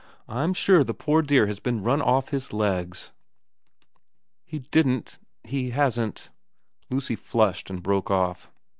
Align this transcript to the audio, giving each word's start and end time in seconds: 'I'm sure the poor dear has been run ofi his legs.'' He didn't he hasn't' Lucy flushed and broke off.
'I'm 0.27 0.55
sure 0.55 0.83
the 0.83 0.95
poor 0.95 1.21
dear 1.21 1.45
has 1.45 1.59
been 1.59 1.83
run 1.83 1.99
ofi 2.01 2.29
his 2.29 2.51
legs.'' 2.51 3.11
He 4.43 4.57
didn't 4.57 5.19
he 5.43 5.69
hasn't' 5.69 6.31
Lucy 6.89 7.15
flushed 7.15 7.69
and 7.69 7.83
broke 7.83 8.09
off. 8.09 8.49